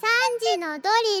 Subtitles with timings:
[0.00, 0.88] 時のド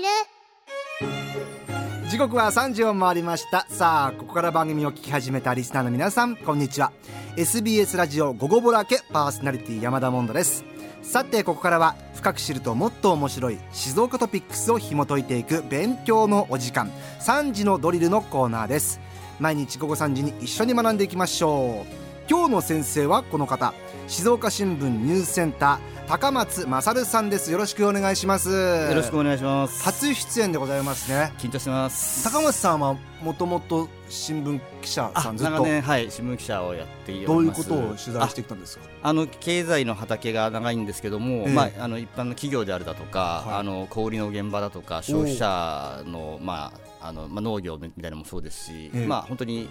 [2.02, 2.08] ル。
[2.08, 3.66] 時刻は3時を回りました。
[3.68, 6.92] さあここから番組を聞き始めたリスナーの皆さんこんにちは。
[7.36, 10.64] SBS ラジオ午後ぼらけパーソナリティ山田モンドです。
[11.02, 16.90] さてここからは深く知るともっと面白い静岡トピックスを紐解いていく勉強のお時間
[17.20, 18.98] 3時のドリルのコーナーです。
[19.38, 22.10] 毎日午後3時に一緒に学んでいきましょう。
[22.30, 23.74] 今日の先生はこの方
[24.06, 27.52] 静岡新聞ニュースセンター高松勝さんです。
[27.52, 28.50] よろしくお願いします。
[28.50, 29.80] よろしくお願いします。
[29.84, 31.32] 初出演でございますね。
[31.38, 32.24] 緊張してます。
[32.24, 35.52] 高松さんはもともと新聞記者さんずっと。
[35.52, 38.84] 長年はい新聞記者をやっていどういうことを取材してきたんですか？
[39.04, 41.52] あの経済の畑が長いんですけども、ええ。
[41.52, 43.58] まああの一般の企業であるだとか、はい。
[43.58, 49.06] あの小売りの現場だとか消費者のまああのまあ農業みたいなのもそうですし、ええ。
[49.06, 49.68] まあ本当に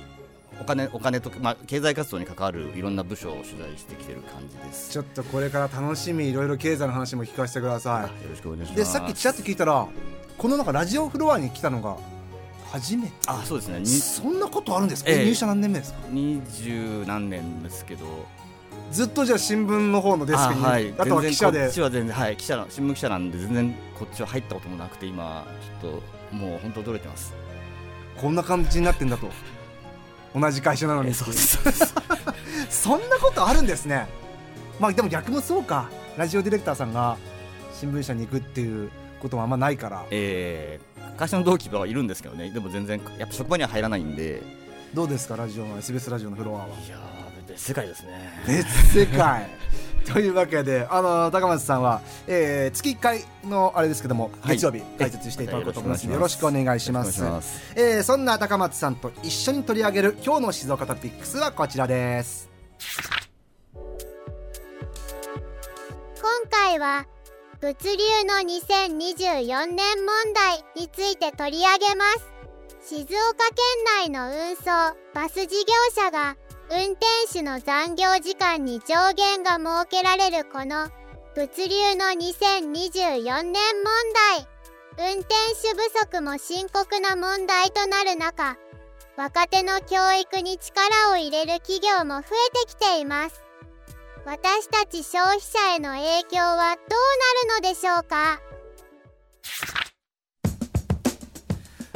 [0.62, 4.92] お金お金とかまあ経済活動に関わるいろんな部署を取材してきてる感じです。
[4.92, 8.74] ちょっとこれから楽しみいろいろ経済の話も聞かせてくださよろしくお願いします。
[8.74, 9.88] いでさっきちらっと聞いたら
[10.38, 11.98] このなんかラジオフロアに来たのが
[12.72, 13.80] 初めてあそうですね。
[13.80, 16.00] にそんなことあるんですか、ええ入社何年目ですか？
[16.12, 18.06] 二十何年ですけど。
[18.92, 25.46] ずっとじゃあ新聞の方のデスクにあ,、あはい、とは記者でこっちは全然はい記者の新聞記者なんで全然こっちは入ったこともなくて今
[25.82, 25.92] ちょっ
[26.32, 27.34] ともう本当驚いてます。
[28.20, 29.30] こんな感じになってんだと
[30.34, 31.10] 同じ会社なのに。
[31.10, 31.60] えそうです
[32.70, 34.08] そんなことあるんですね。
[34.80, 35.90] まあでも逆もそうか。
[36.18, 37.18] ラジオディレクターさんが
[37.74, 40.06] 新聞社に行くっていうこともあんまないから。
[40.12, 42.52] えー、会社の同期はいるんですけどね。
[42.52, 44.42] でも全然やっぱ職場には入らないんで。
[44.94, 46.68] どうですかラジオの SBS ラジオのフロアは。
[46.68, 48.44] いやー別世界ですね。
[48.48, 48.68] 別
[49.00, 49.48] 世界
[50.12, 54.56] というわけであの高松さんは、えー、月1回のあれですけども、はい。
[54.56, 57.22] 月曜日解説していただこうと思いますのでよよろしくお願いします。
[57.22, 57.74] ます。
[57.76, 62.50] えーそんな高松さんと一緒に取り上げる今日の静岡トピックスはこちらです。
[66.22, 67.06] 今回は
[67.62, 72.96] 物流の2024年問題について取り上げます。
[72.96, 74.64] 静岡県内の運送
[75.14, 76.36] バス事業者が
[76.72, 80.88] 運転手の残業時間に上限が設けられるこの
[81.36, 83.54] 物流の2024年問
[84.38, 84.48] 題。
[85.14, 88.58] 運転手不足も深刻な問題となる中
[89.18, 93.42] 若手の教育に力を入れる企業も増えてきています。
[94.26, 98.40] 私たち消費者への影響はどうなるのでしょうか？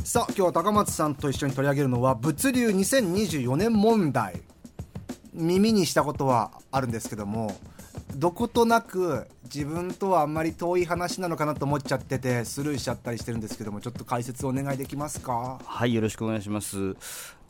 [0.03, 4.41] さあ今日は高松さんと一緒に取り上げるのは物流2024年問題。
[5.33, 7.55] 耳にしたことはあるんですけども
[8.15, 15.59] どことなく自分とはあんまり遠い話なのかなと思っちゃっててスルーしちゃったりしてるんですけどもちょっと解説お願いできますか？
[15.63, 16.95] はいよろしくお願いします。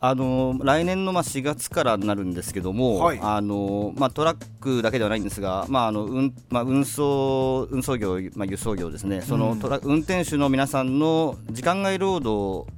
[0.00, 9.22] あの来年のまあ4月からなるんですけども、はいあのまあトラックだけではないんですが、まああの運まあ運送運送業まあ輸送業ですね。
[9.22, 12.70] そのトラ運転手の皆さんの時間外労働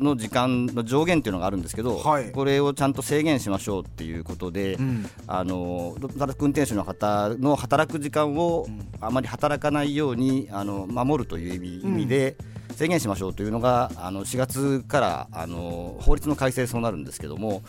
[0.00, 2.32] の時間の上限っていうのがあるんですけど、はい。
[2.32, 5.06] これをちゃんと制限しましょうっていうことで、うん。
[5.26, 8.66] あのトラック運転手の方の働く時間を
[9.00, 11.94] あまり働かないようにあの守るという意味,、うん。
[11.94, 12.36] 意味で
[12.80, 17.62] 制限しましょうというのがあの4月からあの法律の改正そうなるんですけども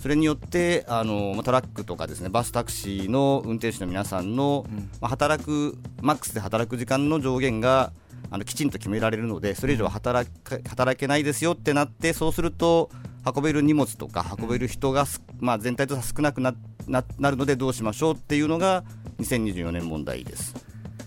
[0.00, 4.90] それによってあのまあトラックとかですねバスタクシーの運転手の皆さんの、ん。
[5.00, 7.92] まあ、働くマックスで働く時間の上限が
[8.30, 12.90] あのきちんと決められるのでそれ以上働か働けないですよってなってそうすると
[13.34, 16.54] 運べる荷物とか運べる人がす、まあ、全体として少なくな
[16.86, 18.84] ななるのでどうしましょうっていうのが
[19.18, 20.54] 2024年問題です。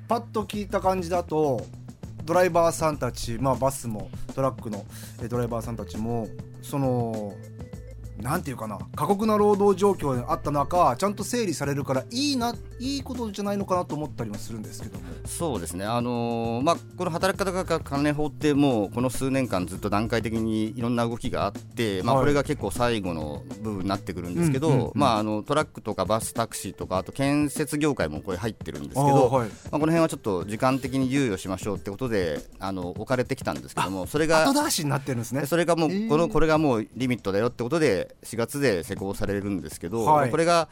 [0.07, 1.65] パッと聞いた感じだと
[2.25, 4.85] ドライバーさんたち、まあ、バスもトラックの
[5.21, 6.27] えードライバーさんたちも
[6.61, 7.33] その
[8.17, 15.05] なんていうかな過酷な労働状況にあった中ちゃんと整理されるからいいないいことじゃないのかなと思ったりもするんですけども。
[15.27, 22.23] そうですね、あのーまあ、この働き方関連法って、もうこの数年間、ずっと段階的にいろんな動きがあって、まあ、はい。
[22.23, 24.99] これが結構最後の部分になってくるんですけど、ト
[25.53, 29.47] ラックとかバス、タクシーとか、あと建設業界もこれ入ってるんですけあど、ーはい。
[29.47, 35.41] まあ、この辺はちょっと時間的に猶予しましょうってことであの置かれてきたんですけども、それが後出しになってるんですね。
[35.41, 40.31] でそれがもう、このこれがもうリミットだよってことで4月で施行されるんですけど、はい。
[40.31, 40.67] これが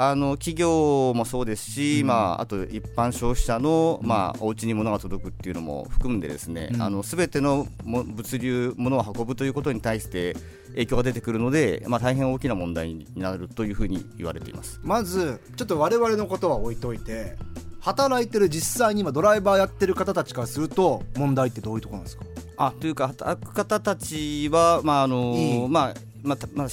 [0.00, 6.82] あの企業もそうですし、まあ、あと一般消費者の、まあ、お家に物が届くっていうのも含んでですね、うん。
[6.82, 10.36] あの全てのも物流物を運ぶということに対して
[10.68, 14.78] 影響が出てくるので、まあ、大変大きな問題になるというふうに言われています。
[14.84, 17.36] まずちょっと我々のことは置いといて
[17.80, 22.24] 働いてる実際に今ドライバーやってる方たちからすると問題ってどういうところなんですか？
[22.56, 26.68] あというか働く方たちは、まああのまあまあまあ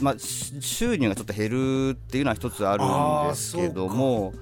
[0.00, 4.32] まあ、収入がちょっと減るっていうのは一つあるんですけども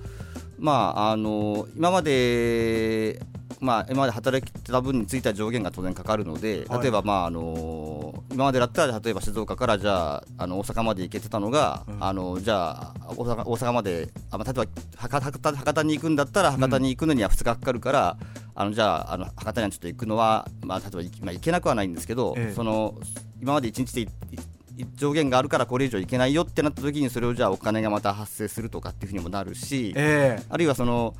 [0.58, 3.20] まああの今まで
[3.60, 6.82] まあ、今まで働いてた分については上限が当然かかるので、はい。
[6.82, 12.04] 例えば、まああの今までだったら例えば静岡からじゃああの大阪まで行けてたのが、うん。
[12.04, 14.66] あのじゃあ大阪大阪まであ、まあ、例えば
[14.96, 18.16] 博博多博多に行くんだったら博多に行くのには2日かかるから、
[18.54, 22.54] あのじゃああの博多にはちょっと行くのは、まあ、例えばまあ、行けなくはないんですけど、ええ。
[22.54, 22.94] その
[23.40, 24.10] 今まで1日で
[24.96, 31.14] 上限があるからこれ以上行けないよってなった時にそれをじゃあお金がまた発生するとかっていうふうにもなるし、えあるいはその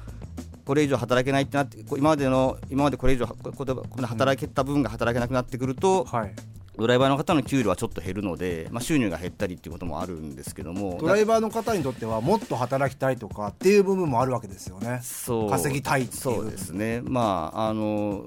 [0.64, 6.34] これ以上働けないってなって今までの今までこれ以上ここここの働けた部分が働けなくなってくると、えはい。
[6.78, 15.00] ドライバーの方の給料はちょっと減るので、まあ、収入が減ったりっていうこともあるんですけどもドライバーの方にとってはもっと働きたいとかっていう部分もあるわけですよね。
[15.02, 15.50] そう。
[15.50, 16.20] 稼ぎたいっていう。
[16.20, 17.00] そうですね。
[17.02, 18.26] まああの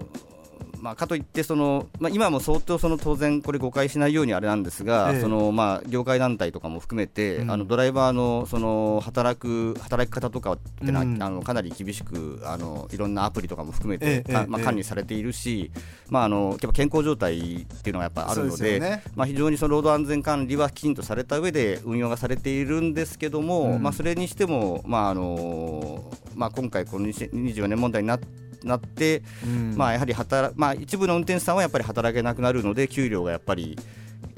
[0.81, 5.21] まあ、かといってその、まあ、今も相当その当然これ誤解しないようにあれなんですが、ええ。
[5.21, 7.51] そのまあ、業界団体とかも含めて、うん。
[7.51, 11.21] あのドライバーのその働く働き方とかってのは、うん。
[11.21, 14.65] あのかなり厳しくあのいろんなアプリとかも含めええて、かまあ、ええ。
[14.65, 15.71] 管理されているし、
[16.09, 19.03] まあ、あのやっぱ健康状態っていうのがやっぱあるのでね。
[19.15, 23.83] まあ、非常にその労働安全管理はきちんとされた上で運用がされているんですけども、うん。
[23.83, 28.17] まあ、それにしても、まああのまあ、今回、この24年問題にな
[28.63, 29.75] なって、うん。
[29.77, 33.77] まあ、やはり働、まあ、一部の運転手さんはやっぱり働けなくなるので給料がやっぱり、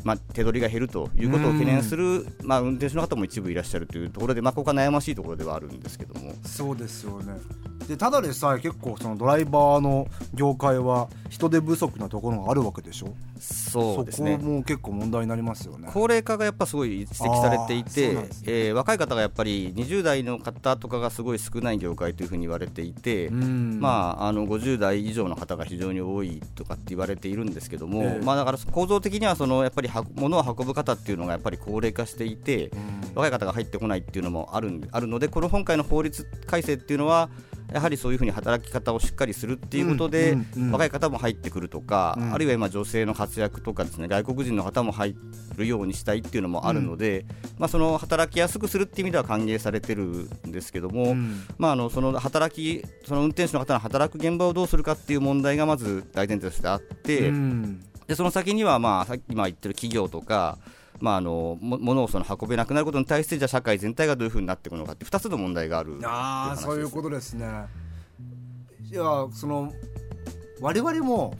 [0.04, 6.34] まあ、手取りが減るということを懸念する、まあ、運転手の方も一部いらっしゃるというところで、まあ、ここが悩ましいところではあるんですけども。
[6.46, 7.34] そうですよね。
[7.88, 13.14] でただでさえ結構そのドライバーの業界は人手不足なところがあるわけでしょ？
[13.40, 14.38] そうですね。
[14.38, 15.90] こも結構問題になりますよね。
[15.92, 18.12] 高齢化がやっぱすごい指摘されていて
[18.46, 23.80] えー若い方がやっぱり20代の方とかがすごい少ない業界というふうに言われていて、うん。
[23.82, 28.24] まあ、あの50代以上の方が非常に多いとかって言われているんですけども、ええ。
[28.24, 33.02] まあ、だから構造的にはそのやっぱりは物を運ぶ方っていうのがやっぱり高齢化していて、うん。
[33.16, 37.30] 若い方が入ってこないっていうのもあるんあるのでこの今回の法律改正っていうのは
[37.74, 40.38] やはりそういうふうに働き方をしっかりするっていうことで、
[40.72, 42.34] 若い方も入ってくるとか、うん。
[42.34, 45.16] あるいは今女性の活躍とかですね外国人の方も入
[45.56, 47.26] るようにしたいっていうのもあるので、
[47.58, 51.44] まあ、その働きやすくするっていう意味では歓迎されてるんですけども、うん。
[51.58, 60.58] まあ、あのその働きその運転手の方の働く現場をどうするかっていう問題がまず大前提としてあって、うんでその先には、まあ、さっき今言ってる企業とか、
[61.00, 67.48] まあ、あのも物をその運べなくなることに対してじゃあ社会全体がどういうふうになっていくのかって2つの問題があるあそういうことですね。
[68.92, 69.72] いやその
[70.60, 71.38] 我々も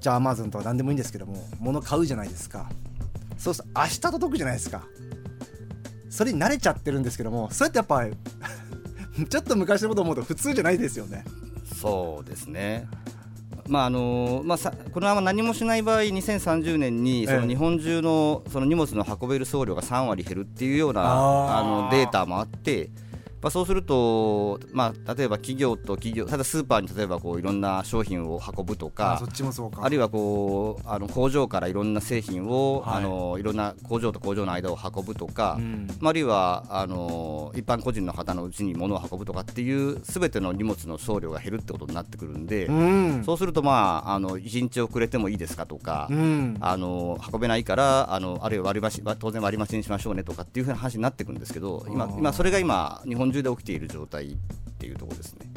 [0.00, 2.68] じゃあアマゾンとか何でもいいんですけども物買うじゃないですか。
[3.38, 4.82] そうすると明日届くじゃないですか。
[6.08, 8.02] それに慣れちゃってるんですけどもそれってやっぱ
[9.30, 11.24] ちょっと昔のことを思うと普通じゃないですよね。
[11.80, 12.88] そうですね。
[13.70, 17.36] まああのまあ、さこのまま何もしない場合、2030年にそえ。
[17.36, 22.90] えの日本中のその荷物の運べる送料が3割減るっていうようなあのデータもあって、
[23.42, 29.82] まあ、そうすると、まあ、例えば企業と企業、ただスーパーに例えばこういろんな商品を運ぶとあかそっ、ちもそうか。
[29.82, 33.02] あるいはこうあの工場からいろんな製品を、はい。
[33.02, 35.88] い、あのいろんな工場と工場の間を運ぶとか、うん。
[36.00, 43.22] まあ、あるいはあの一般個人の方のうちに物を運ぶとかっていうすべての荷物の送料が減るってことになってくるんで、うん。
[43.24, 46.56] そうすると、まあ、あの1日遅れてもいいですかとか、うん。
[46.60, 54.36] あの運べないからあのあるいは割り増し当然割り増しにしましょうねとかっていうふうな話になってくるんですけど今今それが今日本中で起きている状態っ
[54.78, 55.50] ていうところですね。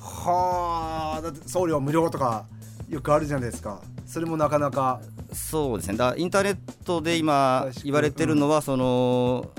[0.00, 2.44] はあだって送料無料とか
[2.88, 3.80] よくあるじゃないですか。
[4.06, 5.00] それもなかなか。
[5.32, 5.96] そうですね。
[5.96, 9.50] だインターネットで今言われてるのは、その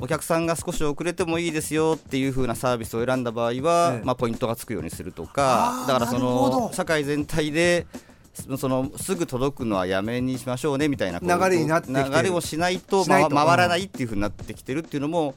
[0.00, 4.04] お客さんが少し遅れてもいいですよっていう風なサービスを選んだ場合は、ええ。
[4.04, 7.86] まあ、ポイントがつくようにするとあかーだからその社会全体で
[8.32, 12.10] そそのすぐ届くのはやめにしましょうねみたいな流れになってきてる。
[12.10, 15.34] 流れをしないと回らないっていう風になってきてるっていうのも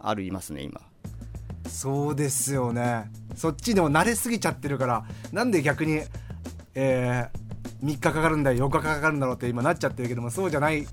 [0.00, 0.80] ありますね今。
[1.68, 3.10] そうですよね。
[3.36, 6.02] そっちでも慣れすぎちゃってるからなんで逆に、
[6.74, 10.86] えー、3日かかるんだよ4日かかるんだろうって今なっちゃってるけどもそうじゃない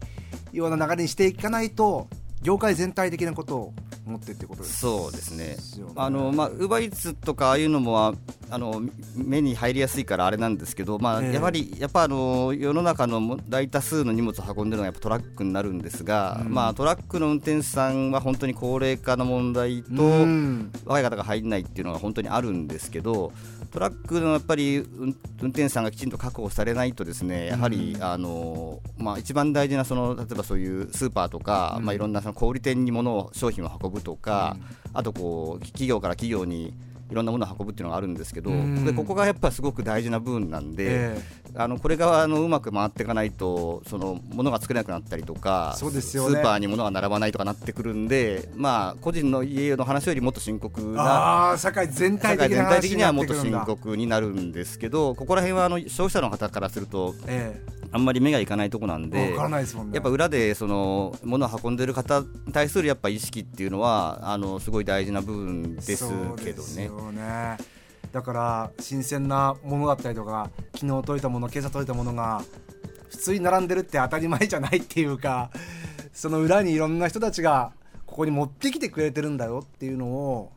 [0.53, 2.07] ような流れにしていかないと
[2.41, 3.73] 業界全体的なことを
[4.05, 5.57] 思ってってことですそうですね。
[5.95, 8.13] あのまあウーバーイーツとかああいうのもあ
[8.51, 8.81] あの
[9.15, 11.33] 目に入りやすいからあれなんですけど、まあええ。
[11.33, 16.53] やはりやっぱあの世の中のも大多数の荷物を運んでるのがやっぱトラックになるんですが、うん。
[16.53, 20.71] まあトラックの運転手さんは本当に高齢化の問題と、うん。
[20.85, 23.33] 若い方が入らないっていうのが本当にあるんですけど
[23.75, 31.85] トラックのやっぱり運運転手さんがきちんと確保されないとですねやはり、うんあのまあ、一番大事なその例えばそういうスーパーとか、うん。
[31.85, 34.55] まあ、いろんなその小売店に物を商品を運ぶとか、
[34.93, 36.73] あとこう企業から企業に
[37.09, 38.85] いろんなものを運ぶっていうのがあるんですけどうん。
[38.85, 41.21] でここがやっぱすごく大事な部分なんで、え
[41.57, 46.35] あのこれがあのうまく回っていかないとその物が作れなくなったりとかそうですよね。
[46.35, 66.05] スーパーに物が並ばないとかなってくるんで、まあ、個人の家の話よりもっと深刻なああ社会全体的な全体的にはもってと深刻になるんですけどここら辺はあの消費者の方からするとえあんまり目がいかないとこなんでえわからないですもんねやっぱ裏でその物を運んでる方に対するやっぱ意識っていうのはあのすごい大事な部分です
[66.43, 66.89] けどね。
[67.13, 67.57] ね
[68.11, 72.43] だから新鮮なものだったりとか昨日取れたもの今朝取れたものが
[73.09, 75.51] 普通に並んでるって当たり前じゃないっていうか
[76.13, 77.73] その裏にいろんな人たちが
[78.05, 80.51] ここに持ってきてくれてるんだよっていうのを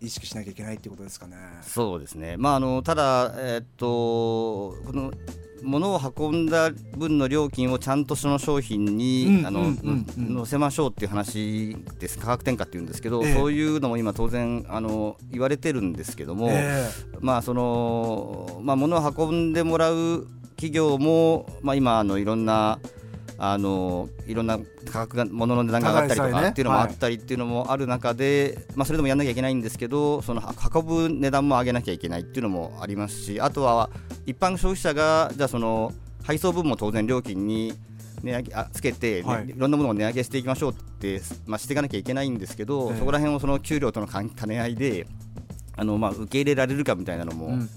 [0.00, 1.36] 意識しなきゃいけないってことですかね。
[1.62, 5.12] そうですね、まあ、あのただ、えーっとこの
[5.62, 22.78] 物を運んだ分の料金をちゃんとその商品に、載せましょうっていう話です価格転嫁っていうんですけど、ええそういうのも今当然あの言われてるんですけども、えまあそのまあ、物を運んでもらう企業も、まあ、今あのいろんな
[23.44, 24.56] あのいろんな
[24.86, 30.40] 価格が物の値段が上がったりとかっていうのもあったりっていうのもある中で、まあ、それでもやんなきゃいけないんですけどその
[30.72, 33.90] 運ぶ値段も上げなきゃいけないっていうのもありますしあとは
[34.26, 37.72] 一般消費者がじゃあその配送分も当然料金に
[38.22, 39.48] 値上げあつけて、ねはい。
[39.48, 42.98] い、ろんなものを値上げしていきましょうって、まあ、していかなきゃいけないんですけど、ええ。
[43.00, 45.08] そこら辺をその給料との兼ね合いで
[45.76, 47.68] あの、まあ、受け入れられるかみたいなのもうんうん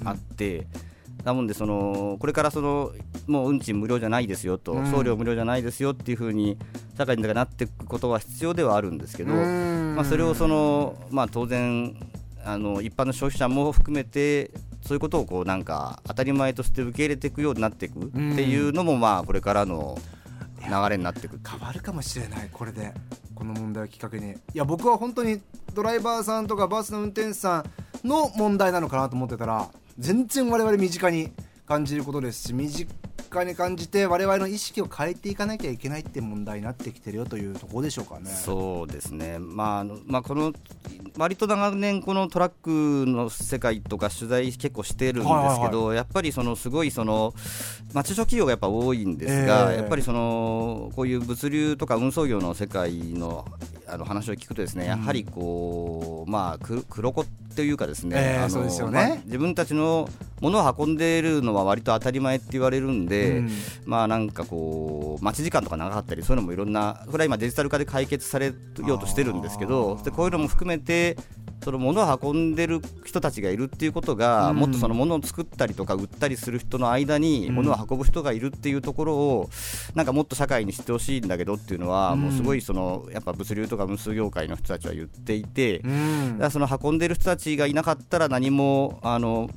[1.25, 2.91] なのでそのこれからその
[3.25, 4.91] もう運賃無料じゃないですよと、うん。
[4.91, 6.55] 送料無料じゃないですよっていうふうに
[6.95, 9.95] 社会になっていくことは必要ではあるんですけど、うん。
[9.95, 11.95] まあ、それをその、まあ、当然
[12.45, 14.51] あの一般の消費者も含めて
[14.83, 19.97] そういうことをこうなんか当たり前として受け入れていくようになっていくっていうのもまあこれからの
[20.59, 21.39] 流れになっていく。
[21.43, 22.93] 変わるかもしれないこれで。
[23.33, 24.31] この問題をきっかけに。
[24.31, 25.41] いや僕は本当に
[25.73, 27.65] ドライバーさんとかバスの運転手さ
[28.03, 31.31] んの問題なのかなと思ってたら全然我々身近に
[31.65, 38.29] 感じることですし身近に感じて我々の意識を変えていかなきゃいけないって問題になってきてるよというところでしょうかね。
[38.29, 40.53] そうですね、まあまあ、この
[41.17, 47.33] 割と長年、このトラックの世界とか取材結構してるんですけど、はいはいはやっぱりそのすごいその、
[47.93, 49.77] まあ、中小企業がやっぱ多いんですが、ええ。
[49.77, 53.45] やっぱりそのこういう物流とか運送業の世界の
[53.87, 57.25] あの話を聞くと、ですねやはりこう、まあ、く黒子っ
[57.55, 58.91] ていうかですね、ええあのそうですよね。
[58.91, 60.09] まあ自分たちの
[60.41, 63.49] 物を運んでいるのは割と当たり前って言われるんで、うん。
[63.85, 71.17] まあなんかこう待ち時間とか長かったりそういうのもいろんなこれは今デジタル化で解決されようとしてるんですけどでこういうのも含めて
[71.65, 74.57] その物を運んでる人たちがいるっていうことが、うん。
[74.57, 77.55] もっとその物を作ったりとか売ったりする人の間にうん。
[77.55, 79.49] 物を運ぶ人がいるっていうところを
[79.95, 82.21] なんかもっと社会に知ってほしいんだけどっていうのは、うん。
[82.21, 86.51] もうすごいそのやっぱ物流とか運送業界の人たちは言っていて、うん。
[86.51, 89.49] その運んでる人たちがいなかったら何もあの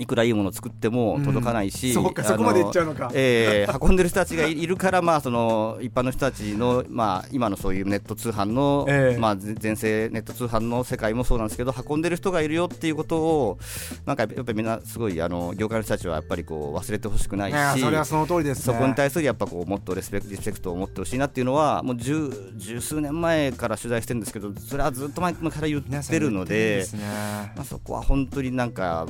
[0.00, 3.10] いくらいいものを作っても届かないし、うんそこまで言っちゃうのか。
[3.14, 9.18] えー運んでる人たちがいいるから、まあ、その一般の人たちの、まあ、今のそういうネット通販の、ええ。
[9.18, 13.58] まあ、ぜ全盛ネット通販の世界もそうなんですけど運んでる人がいるよっていうことを
[14.06, 18.74] なんかやっぱりみんなすごいあの業界の人たちはやっぱりこう忘れてほしくないしそれはその通りですね。
[18.74, 26.86] そこに対するやっぱこうもっとレスペクトリスペクトを持ってほしいなっていうのはもう十十数年前から取材してるんですけどそれはずっと前から言ってるので。
[26.92, 27.52] ね。
[27.56, 29.06] まあ、そこは本当になんか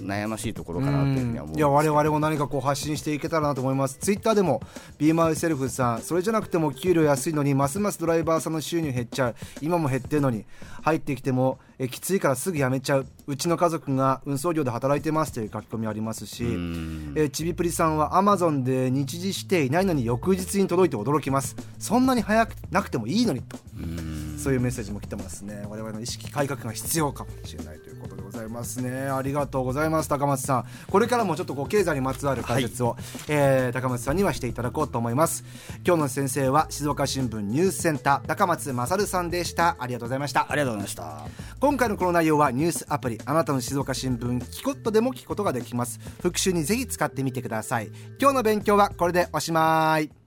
[0.00, 3.98] 悩ましいところかなというふうには思ういや我々も何かこう発信していけたらなと思います。
[3.98, 4.60] ツイッターでも
[4.98, 9.34] Be Myself さんそれじゃなくても給料安いのにますますドライバーさんの収入減っちゃう。
[9.60, 10.44] 今も減ってるのに。
[10.84, 13.06] 入ってきてもえきついからすぐ辞めちゃう。
[13.26, 16.44] うちの家族が運送業で働いてますという書き込みありますし。
[16.44, 17.14] ん。
[17.16, 21.56] えちびプリさんは Amazon で日時していないのに翌日に届いて驚きます。
[21.78, 23.56] そんなに早くなくてもいいのにと
[24.44, 25.64] そういうメッセージも来てますね。
[25.70, 29.08] 我々の意識改革が必要かもしれないということでございますね。
[29.08, 30.64] ありがとうございます高松さん。
[30.90, 32.94] これからもちょっとこう経済にまつわる解説を、
[33.26, 35.44] えー高松さんにはしていただこうと思います。
[35.82, 39.76] 今日の先生は静岡新聞ニュースセンター高松勝さんでした。
[39.78, 40.46] ありがとうございました。
[40.50, 41.24] ありがとうございました。
[41.58, 45.98] 今回のこの内容はニュースアプリあなたの静岡新聞キコットでも聞くことができます。
[46.20, 47.90] 復習にぜひ使ってみてください。
[48.20, 50.23] 今日の勉強はこれでおしまい